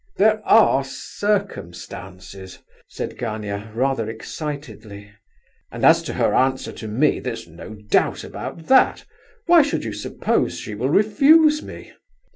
There 0.17 0.41
are 0.47 0.83
circumstances," 0.83 2.57
said 2.87 3.19
Gania, 3.19 3.71
rather 3.75 4.09
excitedly. 4.09 5.11
"And 5.71 5.85
as 5.85 6.01
to 6.01 6.13
her 6.13 6.33
answer 6.33 6.71
to 6.71 6.87
me, 6.87 7.19
there's 7.19 7.47
no 7.47 7.75
doubt 7.75 8.23
about 8.23 8.65
that. 8.65 9.05
Why 9.45 9.61
should 9.61 9.83
you 9.85 9.93
suppose 9.93 10.57
she 10.57 10.73
will 10.73 10.89
refuse 10.89 11.61
me?" 11.61 11.93